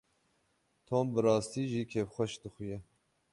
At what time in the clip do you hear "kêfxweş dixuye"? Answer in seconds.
1.91-2.77